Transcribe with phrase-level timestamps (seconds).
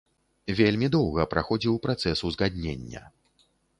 [0.59, 3.01] Вельмі доўга праходзіў працэс узгаднення.